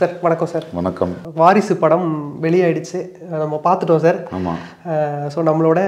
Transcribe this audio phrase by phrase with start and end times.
[0.00, 1.10] Sir வணக்கம் sir வணக்கம்.
[1.40, 2.06] வாரிசு படம்
[2.44, 2.98] வெளியாயிடுச்சு.
[3.42, 4.60] நம்ம பார்த்துட்டோம் சார் ஆமாம்
[5.32, 5.80] ஸோ நம்மளோட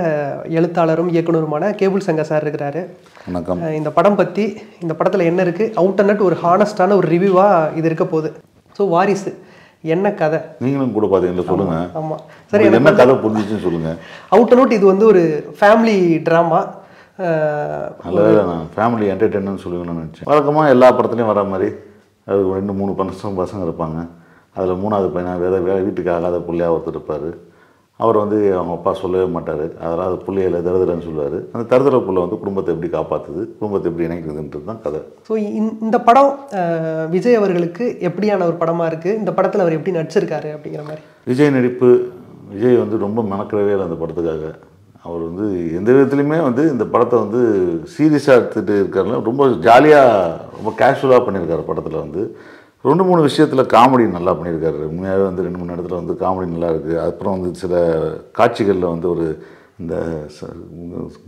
[0.59, 2.81] எழுத்தாளரும் இயக்குனருமான கேபிள் சங்கர் சார் இருக்கிறாரு.
[3.29, 3.63] வணக்கம்.
[3.79, 4.45] இந்த படம் பற்றி
[4.83, 8.31] இந்த படத்தில் என்ன இருக்குது அவுட் அண்ட் அவுட் ஒரு ஹானஸ்டான ஒரு ரிவ்யூவாக இது இருக்க போகுது.
[8.79, 9.33] ஸோ வாரிசு
[9.97, 10.41] என்ன கதை?
[10.67, 11.79] நீங்களும் கூட பார்த்தீங்களா சொல்லுங்க.
[12.03, 13.93] ஆமாம் சரி என்ன கதை புரிஞ்சிச்சுன்னு சொல்லுங்க.
[14.35, 15.25] அவுட் அண்ட் அவுட் இது வந்து ஒரு
[15.63, 15.97] ஃபேமிலி
[16.29, 16.61] ட்ராமா
[18.19, 20.31] வேளை நான் ஃபேமிலி என்டர்டெயின்மெண்ட் சொல்லுங்கன்னு நினச்சேன்.
[20.33, 21.71] வழக்கமாக எல்லா படத்துலையும் வர மாதிரி.
[22.29, 23.99] அது ரெண்டு மூணு பசங்க பசங்க இருப்பாங்க.
[24.59, 27.29] அதில் மூணாவது பையனா வேற வேற வீட்டுக்கு ஆகாத பிள்ளையா ஒருத்தர் இருப்பார்.
[28.01, 29.65] அவர் வந்து அவங்க அப்பா சொல்லவே மாட்டார்.
[29.83, 31.37] அதனால் அது பிள்ளையில தருதரன்னு சொல்லுவார்.
[31.55, 35.37] அந்த தருதர புள்ள வந்து குடும்பத்தை எப்படி காப்பாற்றுது குடும்பத்தை எப்படி இணைக்குதுன்றது தான் கதை ஸோ
[35.85, 36.33] இந்த படம்
[37.15, 41.03] விஜய் அவர்களுக்கு எப்படியான ஒரு படமாக இருக்குது இந்த படத்தில் அவர் எப்படி நடிச்சிருக்காரு அப்படிங்கிற மாதிரி.
[41.33, 41.91] விஜய் நடிப்பு
[42.55, 44.51] விஜய் வந்து ரொம்ப மெனக்கிடவே இல்லை அந்த படத்துக்காக.
[45.07, 45.47] அவர் வந்து
[45.79, 47.41] எந்த விதத்துலையுமே வந்து இந்த படத்தை வந்து
[47.95, 52.23] சீரியஸாக எடுத்துகிட்டு இருக்காருல ரொம்ப ஜாலியாக ரொம்ப கேஷுவலாக பண்ணியிருக்காரு படத்தில் வந்து.
[52.91, 54.81] ரெண்டு மூணு விஷயத்தில் காமெடி நல்லா பண்ணியிருக்காரு.
[54.93, 57.75] உண்மையாகவே வந்து ரெண்டு மூணு இடத்துல வந்து காமெடி நல்லா இருக்குது அப்புறம் வந்து சில
[58.39, 59.27] காட்சிகளில் வந்து ஒரு
[59.83, 59.95] இந்த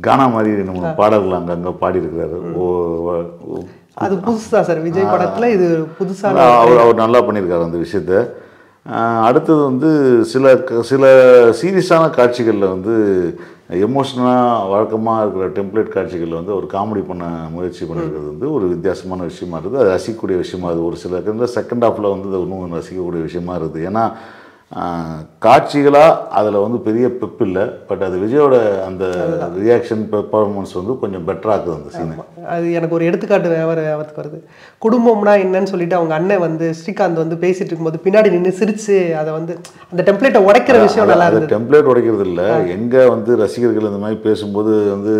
[0.06, 2.38] கானா மாதிரி ரெண்டு மூணு பாடல்கள் அங்கங்கே பாடியிருக்கிறாரு.
[2.60, 2.64] ஓ
[4.04, 4.80] அது புதுசு தான் சார்.
[4.86, 8.22] விஜய் படத்தில் இது புதுசான அவர் அவர் நல்லா பண்ணியிருக்காரு அந்த விஷயத்த.
[9.28, 9.90] அடுத்தது வந்து
[10.32, 10.54] சில
[10.90, 11.04] சில
[11.60, 12.94] சீரியஸான காட்சிகளில் வந்து
[13.70, 19.58] எமோஷ்னலாக வழக்கமாக இருக்கிற டெம்ப்ளேட் காட்சிகளில் வந்து ஒரு காமெடி பண்ண முயற்சி பண்ணிருக்கிறது வந்து ஒரு வித்தியாசமான விஷயமா
[19.58, 19.80] இருக்குது.
[19.82, 20.86] அது ரசிக்கக்கூடிய விஷயமா இருக்குது.
[20.86, 21.18] ஒரு சில
[21.56, 23.86] செகண்ட் ஹாஃபில் வந்து இன்னும் ரசிக்கக்கூடிய விஷயமா இருக்குது.
[23.90, 24.04] ஏன்னா
[25.44, 27.64] காட்சிகளாக அதில் வந்து பெரிய பெப் இல்லை.
[27.88, 28.54] பட் அது விஜயோட
[28.86, 29.04] அந்த
[29.64, 32.16] ரியாக்ஷன் பெர்ஃபார்மன்ஸ் வந்து கொஞ்சம் பெட்டராகுது அந்த சீனை
[32.54, 34.40] அது எனக்கு ஒரு எடுத்துக்காட்டு வேற ஞாபகத்துக்கு வருது.
[34.84, 39.54] குடும்பம்னா என்னன்னு சொல்லிட்டு அவங்க அண்ணன் வந்து ஸ்ரீகாந்த் வந்து பேசிட்டு இருக்கும்போது பின்னாடி நின்று சிரிச்சு அதை வந்து
[39.90, 41.52] அந்த டெம்ப்ளேட்டை உடைக்கிற விஷயம் நல்லா இருந்தது.
[41.54, 42.48] டெம்ப்ளேட் உடைக்கிறது இல்லை.
[42.78, 45.14] எங்கே வந்து ரசிகர்கள் இந்த மாதிரி பேசும்போது வந்து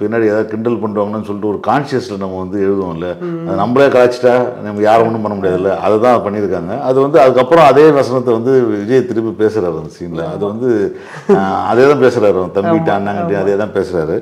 [0.00, 3.08] பின்னாடி ஏதாவது கிண்டல் பண்ணுவாங்கன்னு சொல்லிட்டு ஒரு கான்ஷியஸில் நம்ம வந்து எழுதுவோம்ல
[3.46, 4.34] அது நம்மளே கலாச்சிட்டா
[4.66, 5.72] நம்ம யாரும் ஒன்றும் பண்ண முடியாதுல்ல?
[5.86, 6.74] அதை தான் பண்ணியிருக்காங்க.
[6.88, 10.70] அது வந்து அதுக்கப்புறம் அதே வசனத்தை வந்து விஜய் திருப்பி பேசுகிறாரு அந்த சீனில் அது வந்து
[11.72, 14.16] அதே தான் பேசுகிறாரு அவன் தம்பிகிட்ட அண்ணாங்கிட்ட அதே தான் பேசுகிறாரு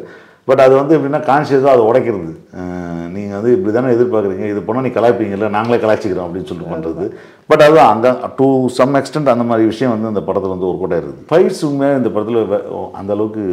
[0.49, 2.31] பட் அது வந்து எப்படின்னா கான்ஷியஸாக அதை உடைக்கிறது.
[3.15, 4.47] நீங்கள் வந்து இப்படி தானே எதிர்பார்க்குறீங்க?
[4.53, 7.05] இது பண்ணால் நீ கலாய்ப்பீங்கல்ல நாங்களே கலாய்ச்சிக்கிறோம் அப்படின்னு சொல்லிட்டு பண்ணுறது
[7.51, 8.47] பட் அதுதான் அங்கே டு
[8.79, 12.13] சம் எக்ஸ்டென்ட் அந்த மாதிரி விஷயம் வந்து இந்த படத்தில் வந்து ஒரு கூட இருக்குது ஃபைட்ஸ் உண்மையாக இந்த
[12.17, 12.41] படத்தில்
[13.01, 13.45] அந்த அளவுக்கு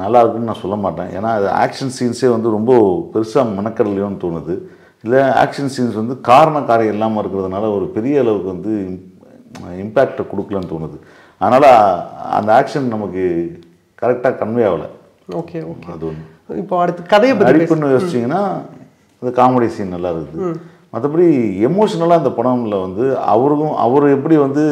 [0.00, 1.10] நல்லா இருக்குன்னு நான் சொல்ல மாட்டேன்.
[1.16, 2.72] ஏன்னா அது ஆக்ஷன் சீன்ஸே வந்து ரொம்ப
[3.14, 4.54] பெருசாக மெனக்கடலையோன்னு தோணுது.
[5.04, 8.72] இல்லை ஆக்ஷன் சீன்ஸ் வந்து காரண காரியம் இல்லாமல் இருக்கிறதுனால ஒரு பெரிய அளவுக்கு வந்து
[9.84, 10.98] இம்பேக்டை கொடுக்கலன்னு தோணுது.
[11.40, 11.68] அதனால்
[12.38, 13.24] அந்த ஆக்ஷன் நமக்கு
[14.02, 14.88] கரெக்டாக கன்வே ஆகலை.
[15.40, 15.88] Okay okay.
[15.94, 18.42] அது ஒன்று இப்போ அடுத்து கதையை நடிப்புன்னு யோசிச்சிங்கன்னா
[19.22, 20.52] இந்த காமெடி சீன் நல்லா இருக்குது.
[20.94, 21.26] மற்றபடி
[21.66, 23.04] எமோஷ்னலாக இந்த படம்ல வந்து
[23.34, 24.64] அவருக்கும் அவர் எப்படி வந்து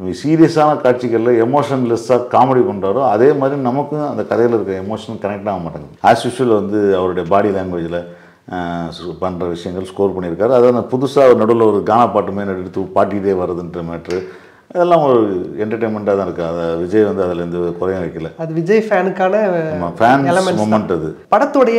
[0.00, 5.96] சீரியஸான காட்சிகளில் எமோஷன்லெஸ்ஸாக காமெடி பண்ணுறாரோ அதே மாதிரி நமக்கும் அந்த கதையில் இருக்க எமோஷன் கனெக்ட் ஆக மாட்டேங்குது.
[6.10, 8.00] ஆஸ் யூஷுவல் வந்து அவருடைய பாடி லாங்குவேஜில்
[9.22, 10.52] பண்ணுற விஷயங்கள் ஸ்கோர் பண்ணியிருக்காரு.
[10.58, 14.18] அதான் புதுசாக நடுவில் ஒரு கானா பாட்டு மாதிரி எடுத்து பாட்டிகிட்டே வருதுன்ற மேட்ரு
[14.74, 15.20] இதெல்லாம் ஒரு
[15.64, 18.30] என்டர்டெயின்மெண்ட்டாக தான் இருக்குது அதை விஜய் வந்து அதில் எந்த குறையும் வைக்கல.
[18.44, 19.34] அது விஜய் ஃபேனுக்கான
[20.48, 20.58] தான்.
[20.62, 21.10] மூமெண்ட் அது.
[21.34, 21.78] படத்துடைய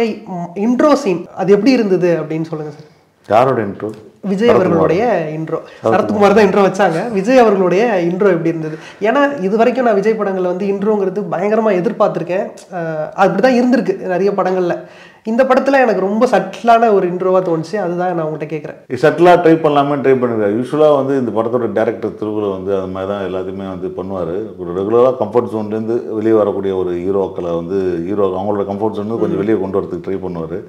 [0.67, 2.89] இன்ட்ரோ சீன் அது எப்படி இருந்தது அப்படின்னு சொல்லுங்க சார்
[3.29, 3.89] யாரோட இன்ட்ரோ
[4.23, 5.03] விஜய் அவர்களுடைய
[5.37, 6.33] இன்ட்ரோ சரத்குமார்.
[6.33, 7.11] தான் இன்ட்ரோ வச்சாங்க.
[7.11, 8.77] விஜய் அவர்களுடைய இன்ட்ரோ எப்படி இருந்தது?
[9.01, 12.47] ஏன்னா இது வரைக்கும் நான் விஜய் படங்கள்ல வந்து இன்ட்ரோங்கிறது பயங்கரமா எதிர்பார்த்திருக்கேன்.
[12.77, 14.75] அஹ் அப்படிதான் இருந்திருக்கு நிறைய படங்கள்ல.
[15.23, 17.75] இந்த படத்துல எனக்கு ரொம்ப சட்டிலான ஒரு இன்ட்ரோவா தோணுச்சு.
[17.75, 22.55] அதுதான் நான் உங்கள்கிட்ட கேட்குறேன் சட்டிலாக ட்ரை பண்ணலாமே ட்ரை பண்ணிருக்காரு யூஸ்வலாக வந்து இந்த படத்தோட டேரக்டர் திருக்குறள்
[22.57, 24.35] வந்து அது மாதிரி தான் எல்லாத்தையுமே வந்து பண்ணுவார்.
[24.57, 29.59] ஒரு ரெகுலராக கம்ஃபர்ட் ஜோன்லேருந்து வெளியே வரக்கூடிய ஒரு ஹீரோக்களை வந்து ஹீரோ அவங்களோட கம்ஃபர்ட் ஜோன் கொஞ்சம் வெளியே
[29.59, 30.59] கொண்டு வரதுக்கு ட்ரை பண்ணுவார்.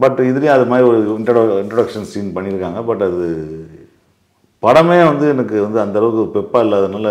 [0.00, 2.80] பட் இதுலேயும் அது மாதிரி ஒரு இன்ட்ரோ இன்ட்ரடக்ஷன் சீன் பண்ணியிருக்காங்க.
[2.90, 3.26] பட் அது
[4.62, 7.08] படமே வந்து எனக்கு வந்து அந்த அளவுக்கு பெப்பாக இல்லாதனால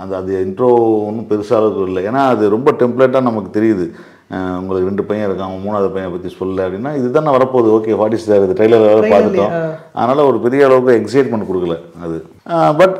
[0.00, 0.68] அந்த அது இன்ட்ரோ
[1.08, 2.02] ஒன்றும் பெருசாக அளவுக்கு இல்லை.
[2.10, 3.86] ஏன்னா அது ரொம்ப டெம்ப்ளேட்டாக நமக்கு தெரியுது.
[4.60, 7.68] உங்களுக்கு ரெண்டு பையன் இருக்காங்க மூணாவது பையனை பற்றி சொல்ல அப்படின்னா இதுதான் வரப்போகுது.
[7.76, 9.52] ஓகே வாட் இஸ் தேர் இது ட்ரெய்லர் வேறு பார்த்துட்டோம்.
[9.98, 12.16] அதனால் ஒரு பெரிய அளவுக்கு எக்ஸைட்மெண்ட் கொடுக்கல அது.
[12.80, 12.96] பட்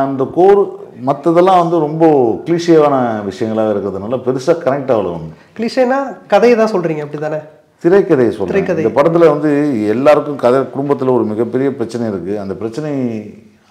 [0.00, 0.62] அந்த கோர்
[1.00, 2.04] மற்றதெல்லாம் வந்து ரொம்ப
[2.46, 7.40] கிளிஷேவான விஷயங்களாக இருக்கிறதுனால பெருசாக கனெக்ட் ஆகல ஒன்று கிளிஷேனா கதையை தான் சொல்றீங்க அப்படிதானே
[7.84, 9.50] திரைக்கதையை சொல்கிறேன் இந்த படத்தில் வந்து
[9.88, 12.92] எல்லாருக்கும் கதை குடும்பத்தில் ஒரு மிகப்பெரிய பிரச்சனை இருக்குது அந்த பிரச்சனை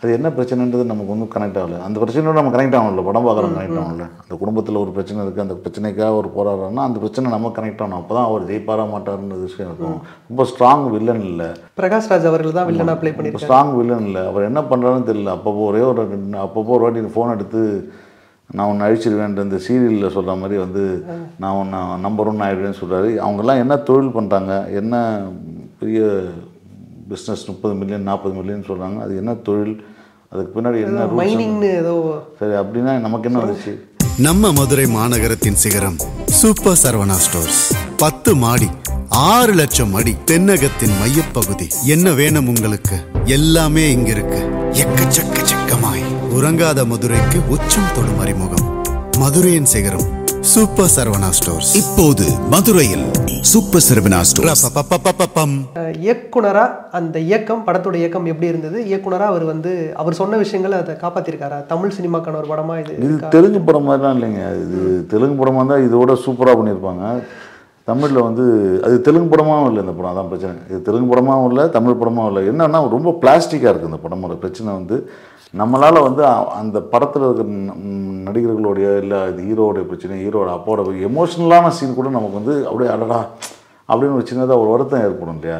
[0.01, 1.77] அது என்ன பிரச்சனைன்றது நமக்கு ஒன்றும் கனெக்ட் ஆகல.
[1.85, 3.03] அந்த பிரச்சனையோட நம்ம கனெக்ட் ஆகணும்ல.
[3.07, 7.33] படம் பார்க்குறோம் கனெக்ட் ஆகணும்ல அந்த குடும்பத்தில் ஒரு பிரச்சனை இருக்குது அந்த பிரச்சனைக்காக ஒரு போராடுறோம்னா அந்த பிரச்சனை
[7.35, 9.97] நம்ம கனெக்ட் ஆகணும் அப்போ தான் அவர் ஜெயிப்பாரா மாட்டார்ன்ற விஷயம் இருக்கும்.
[10.29, 11.49] ரொம்ப ஸ்ட்ராங் வில்லன் இல்லை.
[11.79, 13.47] பிரகாஷ் ராஜ் அவர்கள் தான் வில்லனா ப்ளே பண்ணியிருக்காரு.
[13.47, 14.23] ஸ்ட்ராங் வில்லன் இல்லை.
[14.31, 15.33] அவர் என்ன பண்ணுறாருன்னு தெரியல.
[15.37, 16.05] அப்பப்போ ஒரே ஒரு
[16.45, 17.63] அப்பப்போ ஒரு வாட்டி ஃபோன் எடுத்து
[18.57, 20.83] நான் ஒன்று அழிச்சிருவேன் இந்த சீரியலில் சொல்கிற மாதிரி வந்து
[21.41, 24.95] நான் ஒன்று நம்பர் ஒன் ஆகிடுவேன்னு சொல்கிறாரு அவங்கெல்லாம் என்ன தொழில் பண்ணுறாங்க என்ன
[25.81, 26.01] பெரிய
[27.11, 29.75] பிஸ்னஸ் முப்பது மில்லியன் நாற்பது மில்லியன் சொல்கிறாங்க அது என்ன தொழில்?
[30.31, 31.05] அதுக்கு பின்னாடி என்ன?
[31.19, 31.93] மைனிங்னு ஏதோ
[32.39, 33.71] சரி அப்படின்னா நமக்கு என்ன வந்துச்சு?
[34.17, 35.97] நம்ம மதுரை மாநகரத்தின் சிகரம்
[36.39, 37.61] சூப்பர் சரவணா ஸ்டோர்ஸ்
[37.97, 38.69] பத்து மாடி
[39.09, 41.67] ஆறு லட்சம் அடி தென்னகத்தின் மையப்பகுதி.
[41.85, 42.97] என்ன வேணும் உங்களுக்கு?
[43.25, 44.41] எல்லாமே இங்க இருக்கு
[44.83, 46.05] எக்கச்சக்க சிக்கமாய்
[46.37, 48.65] உறங்காத மதுரைக்கு உச்சம் தொடும் அறிமுகம்.
[49.19, 50.07] மதுரையின் சிகரம்
[50.51, 53.03] சூப்பர் சரவணா ஸ்டோர்ஸ் இப்போது மதுரையில்
[53.49, 54.63] சூப்பர் சரவணா ஸ்டோர்ஸ்
[56.05, 56.63] இயக்குனரா
[56.97, 58.77] அந்த இயக்கம் படத்தோட இயக்கம் எப்படி இருந்தது?
[58.91, 61.59] இயக்குனரா அவர் வந்து அவர் சொன்ன விஷயங்களை அதை காப்பாத்திருக்காரா?
[61.73, 64.43] தமிழ் சினிமாக்கான ஒரு படமா இது இது தெலுங்கு படம் மாதிரிலாம் இல்லைங்க.
[64.63, 64.79] இது
[65.13, 67.03] தெலுங்கு படமாக இருந்தால் இதோட சூப்பராக பண்ணியிருப்பாங்க.
[67.91, 68.45] தமிழில் வந்து
[68.85, 70.11] அது தெலுங்கு படமாகவும் இல்லை இந்த படம்.
[70.13, 70.55] அதான் பிரச்சனை.
[70.71, 72.43] இது தெலுங்கு படமாகவும் இல்லை தமிழ் படமாகவும் இல்லை.
[72.53, 74.97] என்னன்னா ரொம்ப பிளாஸ்டிக்காக இருக்குது இந்த படமோட பிரச்சனை வந்து
[75.53, 76.23] நம்மளால் வந்து
[76.59, 77.45] அந்த படத்தில் இருக்கிற
[78.27, 83.19] நடிகர்களுடைய இல்லை இது ஹீரோடைய பிரச்சனை ஹீரோட அப்பாவோட எமோஷ்னலான சீன் கூட நமக்கு வந்து அப்படியே அடடா
[83.89, 85.59] அப்படின்னு ஒரு சின்னதாக ஒரு வருத்தம் ஏற்படும் இல்லையா?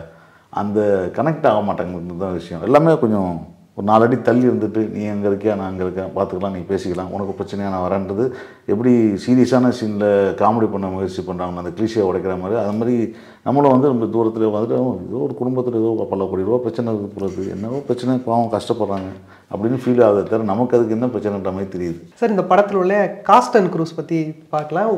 [0.53, 0.80] அந்த
[1.18, 2.63] கனெக்ட் ஆக மாட்டாங்கிறது தான் விஷயம்.
[2.63, 3.31] எல்லாமே கொஞ்சம்
[3.80, 5.56] ஒரு நாலடி தள்ளி இருந்துட்டு நீ அங்கே இருக்கியா?
[5.56, 6.10] நான் அங்கே இருக்கேன்?
[6.16, 7.12] பார்த்துக்கலாம் நீ பேசிக்கலாம்.
[7.12, 8.24] உனக்கு பிரச்சனையா நான் வரேன்றது.
[8.66, 8.92] எப்படி
[9.26, 10.08] சீரியஸான சீனில்
[10.42, 12.96] காமெடி பண்ண முயற்சி பண்ணுறாங்க அந்த கிளீஷியை உடைக்கிற மாதிரி அது மாதிரி
[13.44, 17.14] நம்மளும் வந்து ரொம்ப தூரத்தில் வந்துட்டு "ஓ, ஏதோ ஒரு குடும்பத்தில் ஏதோ பல கோடி ரூபா பிரச்சனை இருக்குது
[17.16, 19.10] போகிறது என்னவோ பிரச்சனை பாவம் கஷ்டப்படுறாங்க.
[19.52, 22.00] அப்படின்னு ஃபீல் ஆகுது தவிர நமக்கு அதுக்கு என்ன பிரச்சனைன்ற மாதிரி தெரியுது.
[22.16, 22.96] சார் இந்த படத்துல உள்ள
[23.30, 24.92] காஸ்ட் அண்ட் க்ரூஸ் பத்தி பார்க்கலாம்.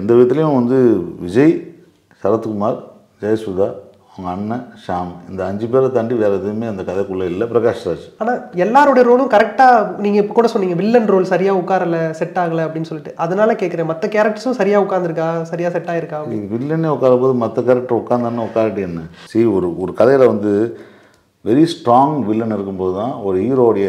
[0.00, 0.78] எந்த விதத்துலேயும் வந்து
[1.20, 1.54] விஜய்
[2.22, 2.78] சரத்குமார்
[3.22, 3.68] ஜெயசுதா
[4.14, 7.44] அவங்க அண்ணன் ஷாம் இந்த அஞ்சு பேரை தாண்டி வேறு எதுவுமே அந்த கதைக்குள்ளே இல்லை.
[7.52, 8.02] பிரகாஷ் ராஜ்.
[8.22, 8.32] ஆனா
[8.64, 9.66] எல்லாருடைய ரோலும் கரெக்டா
[10.04, 13.12] நீங்க இப்ப கூட சொன்னீங்க வில்லன் ரோல் சரியா உட்காரல செட் ஆகல அப்படின்னு சொல்லிட்டு.
[13.24, 15.28] அதனால கேக்குறேன் மத்த கேரக்டர்ஸும் சரியா உட்கார்ந்திருக்கா?
[15.52, 16.20] சரியா செட் ஆயிருக்கா?
[16.52, 19.06] வில்லனே உட்கார போது மற்ற கேரக்டர் உட்காந்தானே உட்காரட்டி என்ன?
[19.32, 20.52] see ஒரு ஒரு கதையில் வந்து
[21.48, 23.88] வெரி ஸ்ட்ராங் வில்லன் இருக்கும்போது தான் ஒரு ஹீரோடைய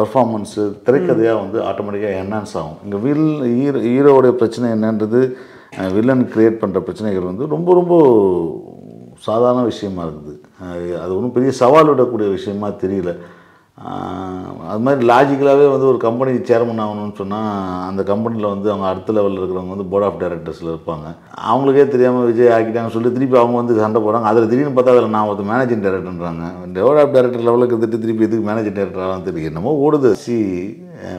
[0.00, 2.80] பெர்ஃபார்மன்ஸு திரைக்கதையாக வந்து ஆட்டோமேட்டிக்காக என்ஹான்ஸ் ஆகும்.
[2.86, 5.22] இங்கே வில் ஹீரோ ஹீரோடைய பிரச்சனை என்னன்றது
[5.96, 7.94] வில்லன் கிரியேட் பண்ணுற பிரச்சனைகள் வந்து ரொம்ப ரொம்ப
[9.20, 13.16] சாதாரண விஷயமா இருக்குது அது ஒன்றும் பெரிய சவால் விடக்கூடிய விஷயமா தெரியல.
[14.68, 19.40] அது மாதிரி லாஜிக்கலாகவே வந்து ஒரு கம்பெனி சேர்மன் ஆகணும்னு சொன்னால் அந்த கம்பெனியில் வந்து அவங்க அடுத்த லெவலில்
[19.40, 21.16] இருக்கிறவங்க வந்து போர்ட் ஆஃப் டைரக்டர்ஸில் இருப்பாங்க.
[21.50, 24.22] அவங்களுக்கே தெரியாமல் விஜய் ஆக்கிட்டாங்க சொல்லி திருப்பி அவங்க வந்து சண்டை போடுறாங்க.
[24.22, 28.50] அதில் திடீர்னு பார்த்தா அதில் நான் ஒருத்தர் மேனேஜிங் டைரக்டர்ன்றாங்க போர்ட் ஆஃப் டைரக்டர் லெவலுக்கு இருந்துட்டு திருப்பி எதுக்கு
[28.50, 30.12] மேனேஜிங் டைரக்டராக தெரியும் என்னமோ ஓடுது.
[30.12, 30.34] சி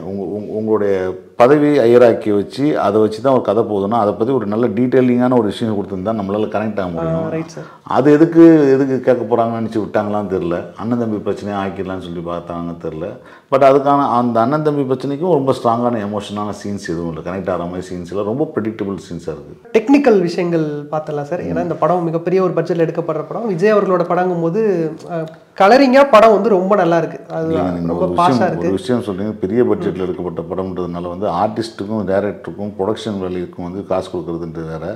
[0.04, 4.46] உங்க உங்க- உங்களுடைய பதவி ஐயராக்கி வச்சு அதை வச்சு தான் ஒரு கதை போகுதுன்னா அதை பற்றி ஒரு
[4.54, 7.58] நல்ல டீட்டெயிலிங்கான ஒரு விஷயம் கொடுத்துருந்தா நம்மளால் கனெக்ட் ஆக முடியும்.
[7.96, 8.42] அது எதுக்கு
[8.74, 13.06] எதுக்கு கேட்க போகிறாங்கன்னு நினச்சி விட்டாங்களான்னு தெரில அண்ணன் தம்பி பிரச்சனையை ஆக்கிடலாம்னு சொல்லி பார்த்தாங்கன்னு தெரில
[13.52, 17.22] பட் அதுக்கான அந்த அண்ணன் தம்பி பிரச்சனைக்கும் ரொம்ப ஸ்ட்ராங்கான எமோஷனான சீன்ஸ் எதுவும் இல்லை.
[17.28, 18.24] கனெக்ட் ஆகிற மாதிரி சீன்ஸ் இல்லை.
[18.30, 19.58] ரொம்ப ப்ரெடிக்டபிள் சீன்ஸாக இருக்குது.
[19.76, 23.48] டெக்னிக்கல் விஷயங்கள் பார்த்தலாம் சார் ஏன்னா இந்த படம் மிகப்பெரிய ஒரு பட்ஜெட்ல எடுக்கப்படுற படம்.
[23.52, 24.62] விஜய் அவர்களோட படங்கும் போது
[25.60, 27.18] கலரிங்கா படம் வந்து ரொம்ப நல்லா இருக்கு.
[27.38, 27.50] அது
[27.90, 28.46] ரொம்ப ஒரு பாஷா
[28.78, 29.32] விஷயம் சொல்றீங்க.
[29.42, 34.86] பெரிய பட்ஜெட்டில் எடுக்கப்பட்ட படம்ன்றதுனால வந்து ஆர்டிஸ்ட்டுக்கும் டேரக்டருக்கும் ப்ரொடக்ஷன் வேலைக்கும் வந்து காசு கொடுக்குறதுன்றது வேற.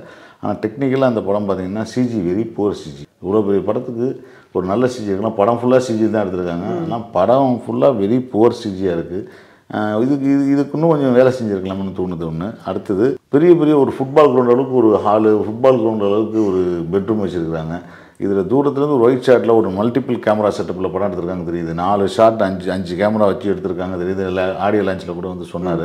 [0.41, 4.09] ஆனால் டெக்னிக்கலாக அந்த படம் பார்த்தீங்கன்னா சிஜி வெரி புவர் சிஜி இவ்வளோ பெரிய படத்துக்கு
[4.57, 5.39] ஒரு நல்ல சிஜி இருக்கலாம்.
[5.41, 6.69] படம் ஃபுல்லாக சிஜி தான் எடுத்திருக்காங்க.
[6.85, 9.45] ஆனால் படம் ஃபுல்லாக வெரி புவர் சிஜியாக இருக்குது
[10.05, 14.53] இதுக்கு இது இதுக்கு இன்னும் கொஞ்சம் வேலை செஞ்சுருக்கலாம்னு தோணுது ஒன்று அடுத்தது பெரிய பெரிய ஒரு ஃபுட்பால் கிரவுண்ட்
[14.55, 16.61] அளவுக்கு ஒரு ஹாலு ஃபுட்பால் கிரவுண்ட் அளவுக்கு ஒரு
[16.93, 17.77] பெட்ரூம் வச்சுருக்காங்க
[18.25, 21.73] இதில் தூரத்துலேருந்து ஒரு ஒயிட் ஷாட்டில் ஒரு மல்டிபிள் கேமரா செட்டப்பில் படம் எடுத்திருக்காங்க தெரியுது.
[21.83, 24.23] நாலு ஷாட் அஞ்சு அஞ்சு கேமரா வச்சு எடுத்திருக்காங்க தெரியுது.
[24.31, 25.85] இல்லை ஆடியோ லான்ச்சில் கூட வந்து சொன்னார்.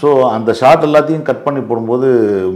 [0.00, 2.08] ஸோ அந்த ஷாட் எல்லாத்தையும் கட் பண்ணி போடும்போது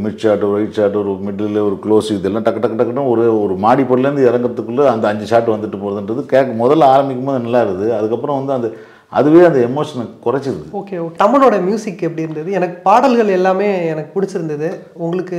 [0.05, 3.55] மிட் ஷாட் ஒரு ஒயிட் ஷாட் ஒரு மிடில் ஒரு க்ளோஸ் இதெல்லாம் டக்கு டக்கு டக்குன்னு ஒரு ஒரு
[3.67, 8.41] மாடி பொருள்லேருந்து இறங்குறதுக்குள்ளே அந்த அஞ்சு ஷாட் வந்துட்டு போகுதுன்றது கேட்க முதல்ல ஆரம்பிக்கும் போது நல்லா இருக்குது அதுக்கப்புறம்
[8.41, 8.71] வந்து அந்த
[9.19, 10.65] அதுவே அந்த எமோஷனை குறைச்சிருது.
[10.79, 12.49] ஓகே தமனோட மியூசிக் எப்படி இருந்தது?
[12.59, 14.69] எனக்கு பாடல்கள் எல்லாமே எனக்கு பிடிச்சிருந்தது.
[15.05, 15.39] உங்களுக்கு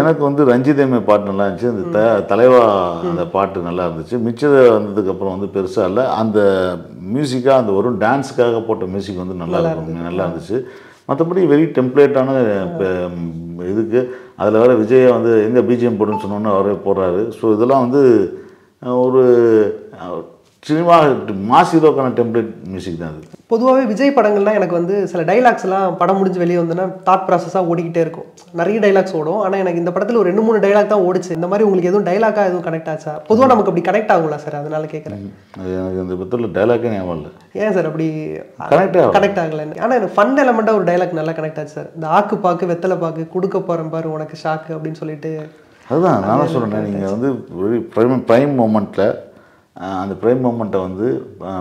[0.00, 1.70] எனக்கு வந்து ரஞ்சிதேமே பாட்டு நல்லா இருந்துச்சு.
[1.74, 2.60] அந்த த தலைவா
[3.10, 4.18] அந்த பாட்டு நல்லா இருந்துச்சு.
[4.26, 6.04] மிச்சது வந்ததுக்கப்புறம் வந்து பெருசாக இல்லை.
[6.22, 6.38] அந்த
[7.14, 10.06] மியூசிக்காக அந்த வரும் டான்ஸுக்காக போட்ட மியூசிக் வந்து நல்லா இருக்கும்.
[10.10, 10.60] நல்லா இருந்துச்சு.
[11.08, 12.30] மற்றபடி வெரி டெம்ப்ளேட்டான
[13.72, 14.00] இதுக்கு.
[14.40, 17.22] அதில் வேறு விஜயை வந்து எங்கே பிஜிஎம் போடுன்னு சொன்னோன்னு அவரே போடுறாரு.
[17.38, 18.02] ஸோ இதெல்லாம் வந்து
[19.04, 19.22] ஒரு
[20.66, 20.94] சினிமா
[21.50, 23.20] மாஸ் ஹீரோக்கான டெம்ப்ளேட் மியூசிக் தான் அது.
[23.50, 28.00] பொதுவாகவே விஜய் படங்கள்லாம் எனக்கு வந்து சில டைலாக்ஸ் எல்லாம் படம் முடிஞ்சு வெளியே வந்தோன்னா தாட் ப்ராசஸாக ஓடிக்கிட்டே
[28.04, 28.26] இருக்கும்.
[28.60, 29.38] நிறைய டைலாக்ஸ் ஓடும்.
[29.44, 31.30] ஆனால் எனக்கு இந்த படத்தில் ஒரு ரெண்டு மூணு டைலாக் தான் ஓடிச்சு.
[31.38, 33.12] இந்த மாதிரி உங்களுக்கு எதுவும் டைலாக்காக எதுவும் கனெக்ட் ஆச்சா?
[33.28, 35.22] பொதுவாக நமக்கு அப்படி கனெக்ட் ஆகும்ல சார் அதனால கேட்குறேன்
[35.60, 37.30] அது எனக்கு இந்த பத்தில் டைலாக்கே ஞாபகம் இல்லை.
[37.62, 38.08] ஏன் சார் அப்படி
[38.64, 38.80] ஆகல.
[39.18, 39.68] கனெக்ட் ஆகல.
[39.84, 43.28] ஆனால் எனக்கு ஃபன் எலமெண்ட்டாக ஒரு டைலாக் நல்லா கனெக்ட் ஆச்சு சார் இந்த ஆக்கு பாக்கு வெத்தலை பாக்கு
[43.36, 45.32] கொடுக்க போகிறேன் பாரு உனக்கு ஷாக்கு அப்படின்னு சொல்லிட்டு.
[45.90, 47.30] அதுதான் நானும் சொல்கிறேன் நீங்கள் வந்து
[47.94, 49.08] ப்ரைம் ப்ரைம் மூமெண்ட்டில்
[50.02, 51.06] அந்த ப்ரைம் மூமெண்ட்டை வந்து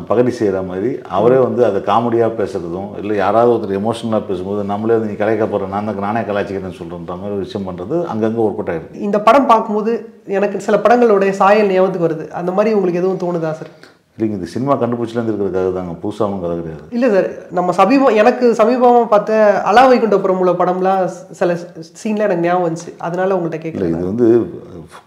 [0.10, 5.10] பகடி செய்கிற மாதிரி அவரே வந்து அதை காமெடியாக பேசுகிறதும் இல்லை யாராவது ஒருத்தர் எமோஷனலாக பேசும்போது நம்மளே வந்து
[5.12, 8.72] நீ கலைக்க போகிற நான் தான் நானே கலாச்சிக்கிறேன்னு சொல்கிறன்ற மாதிரி ஒரு விஷயம் பண்ணுறது அங்கங்கே ஒர்க் அவுட்
[8.76, 9.94] ஆகிடுது இந்த படம் பார்க்கும்போது
[10.38, 12.28] எனக்கு சில படங்களுடைய சாயல் ஞாபகத்துக்கு வருது.
[12.42, 13.74] அந்த மாதிரி உங்களுக்கு எதுவும் தோணுதா சார்
[14.18, 16.84] இல்லைங்க இது சினிமா கண்டுபிடிச்சிலேருந்து இருக்கிறதுக்காக தாங்க புதுசாகவும் கதை கிடையாது.
[16.96, 21.02] இல்லை சார் நம்ம சமீபம் எனக்கு சமீபமாக பார்த்த அலா வைகுண்டபுரம் உள்ள படம்லாம்
[21.40, 21.58] சில
[22.02, 22.92] சீன்ல எனக்கு ஞாபகம் வந்துச்சு.
[23.08, 24.28] அதனால உங்கள்கிட்ட கேட்குறேன் இது வந்து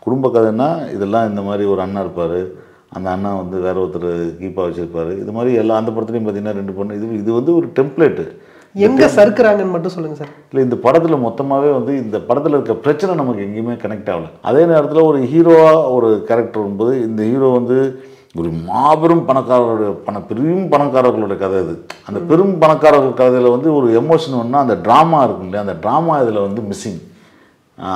[0.07, 2.41] குடும்ப கதைன்னா இதெல்லாம் இந்த மாதிரி ஒரு அண்ணா இருப்பார்.
[2.97, 5.12] அந்த அண்ணா வந்து வேற ஒருத்தர் கீப்பா வச்சுருப்பாரு.
[5.23, 6.99] இது மாதிரி எல்லா அந்த படத்துலையும் பார்த்தீங்கன்னா ரெண்டு பொண்ணு.
[6.99, 8.26] இது இது வந்து ஒரு டெம்ப்ளேட்டு
[8.87, 10.33] எங்க சறுக்குறாங்கன்னு மட்டும் சொல்லுங்க சார்.
[10.50, 14.28] இல்லை இந்த படத்தில் மொத்தமாகவே வந்து இந்த படத்தில் இருக்க பிரச்சனை நமக்கு எங்கேயுமே கனெக்ட் ஆகல.
[14.49, 17.78] அதே நேரத்தில் ஒரு ஹீரோவாக ஒரு கேரக்டர் வரும்போது இந்த ஹீரோ வந்து
[18.40, 21.75] ஒரு மாபெரும் பணக்காரருடைய பண பெரும் பணக்காரர்களுடைய கதை இது.
[22.09, 26.47] அந்த பெரும் பணக்காரர்கள் கதையில் வந்து ஒரு எமோஷன் ஒன்றா அந்த ட்ராமா இருக்கும் இல்லையா அந்த ட்ராமா இதில்
[26.47, 27.00] வந்து மிஸ்ஸிங்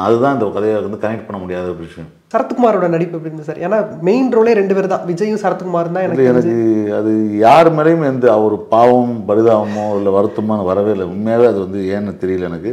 [0.07, 2.11] அதுதான் இந்த கதையை வந்து கனெக்ட் பண்ண முடியாத ஒரு விஷயம்.
[2.33, 3.63] சரத்குமாரோட நடிப்பு எப்படி இருந்தது சார்?
[3.67, 6.55] ஏன்னா மெயின் ரோலே ரெண்டு பேர் தான் விஜயும் சரத்குமார் தான் எனக்கு எனக்கு
[6.99, 7.13] அது
[7.47, 11.07] யார் மேலேயும் எந்த ஒரு பாவம் பரிதாபமோ இல்லை வருத்தமோ வரவே இல்லை.
[11.15, 12.73] உண்மையாகவே அது வந்து ஏன்னு தெரியல எனக்கு.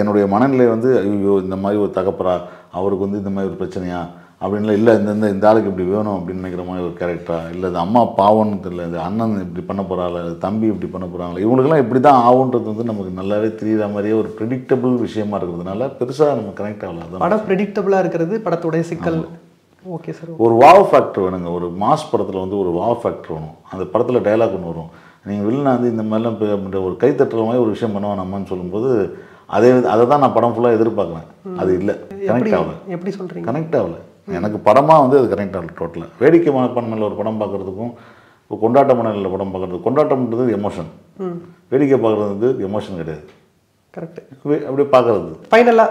[0.00, 2.34] என்னுடைய மனநிலை வந்து ஐயோ இந்த மாதிரி ஒரு தகப்பரா
[2.78, 4.00] அவருக்கு வந்து இந்த மாதிரி ஒரு பிரச்சனையா?
[4.42, 7.80] அப்படின்லாம் இல்லை இந்த இந்த இந்த ஆளுக்கு இப்படி வேணும் அப்படின்னு நினைக்கிற மாதிரி ஒரு கேரக்டரா இல்லை இந்த
[7.86, 12.22] அம்மா பாவம்னு தெரியல இந்த அண்ணன் இப்படி பண்ண போகிறாள் தம்பி இப்படி பண்ண போகிறாங்களா இவங்களுக்கெல்லாம் இப்படி தான்
[12.28, 17.24] ஆகுன்றது வந்து நமக்கு நல்லாவே தெரியுற மாதிரியே ஒரு ப்ரிடிக்டபிள் விஷயமா இருக்கிறதுனால பெருசாக நம்ம கனெக்ட் ஆகல அதான்
[17.24, 19.20] படம் ப்ரெடிக்டபிளா இருக்கிறது படத்துடைய சிக்கல்.
[19.96, 21.50] ஓகே சார் ஒரு வாவ் ஃபேக்டர் வேணுங்க.
[21.58, 23.56] ஒரு மாஸ் படத்தில் வந்து ஒரு வாவ் ஃபேக்டர் வேணும்.
[23.72, 24.90] அந்த படத்தில் டைலாக் ஒன்று வரும்.
[25.28, 28.90] நீங்கள் வில்லனை வந்து இந்த மாதிரிலாம் இப்ப அப்படின்ற ஒரு கைத்தட்டுற மாதிரி ஒரு விஷயம் பண்ணுவோம் நம்மன்னு சொல்லும்போது
[29.56, 31.28] அதே அதை தான் நான் படம் ஃபுல்லாக எதிர்பார்க்குறேன்.
[31.62, 31.94] அது இல்லை.
[32.28, 32.74] கனெக்ட் ஆகல.
[32.96, 33.46] எப்படி சொல்றீங்க?
[33.48, 33.96] கனெக்ட் ஆகல.
[34.36, 37.92] எனக்கு படமாக வந்து அது கனெக்ட் ஆகல டோட்டலாக வேடிக்கை மனப்பான்மையில் ஒரு படம் பார்க்குறதுக்கும்
[38.42, 40.90] இப்போ கொண்டாட்ட மனநிலையில் படம் பார்க்குறது கொண்டாட்டம்ன்றது எமோஷன்
[41.72, 43.24] வேடிக்கை பார்க்குறது வந்து எமோஷன் கிடையாது
[43.94, 44.20] கரெக்ட்
[44.66, 45.30] அப்படியே பார்க்குறது.
[45.50, 45.86] ஃபைனலா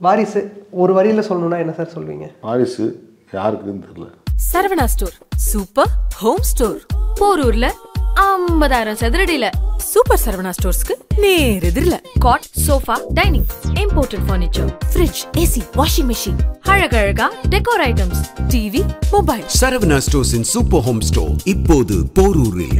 [0.00, 0.40] வாரிசு
[0.82, 2.26] ஒரு வரியில சொல்லணும்னா என்ன சார் சொல்வீங்க?
[2.42, 2.84] வாரிசு
[3.32, 4.06] யாருக்குன்னு தெரியல.
[4.46, 6.78] Saravana store super home store
[7.20, 7.66] போரூர்ல
[8.26, 9.46] ஐம்பதாயிரம் சதுரடியில
[9.84, 13.46] சூப்பர் சரவணா ஸ்டோர்ஸ்க்கு நேர் எதிரில cot sofa dining
[13.84, 21.02] imported furniture fridge AC washing machine அழகழகா decor items TV mobile Saravana ஸ்டோர்ஸின் super home
[21.02, 22.74] store இப்போது போரூரில்.